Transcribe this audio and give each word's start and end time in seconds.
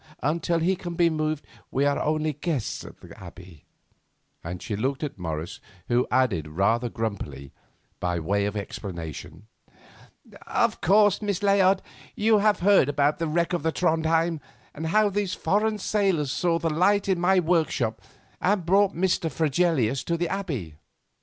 Until 0.23 0.57
he 0.57 0.75
can 0.75 0.95
be 0.95 1.11
moved 1.11 1.45
we 1.69 1.85
are 1.85 1.99
only 2.01 2.33
guests 2.33 2.83
at 2.83 3.01
the 3.01 3.15
Abbey," 3.23 3.65
and 4.43 4.59
she 4.59 4.75
looked 4.75 5.03
at 5.03 5.19
Morris, 5.19 5.59
who 5.89 6.07
added 6.09 6.47
rather 6.47 6.89
grumpily, 6.89 7.53
by 7.99 8.19
way 8.19 8.47
of 8.47 8.57
explanation: 8.57 9.45
"Of 10.47 10.81
course, 10.81 11.21
Miss 11.21 11.43
Layard, 11.43 11.83
you 12.15 12.39
have 12.39 12.61
heard 12.61 12.89
about 12.89 13.19
the 13.19 13.27
wreck 13.27 13.53
of 13.53 13.61
the 13.61 13.71
Trondhjem, 13.71 14.39
and 14.73 14.87
how 14.87 15.09
those 15.11 15.35
foreign 15.35 15.77
sailors 15.77 16.31
saw 16.31 16.57
the 16.57 16.71
light 16.71 17.07
in 17.07 17.19
my 17.19 17.39
workshop 17.39 18.01
and 18.41 18.65
brought 18.65 18.95
Mr. 18.95 19.31
Fregelius 19.31 20.03
to 20.05 20.17
the 20.17 20.29
Abbey." 20.29 20.77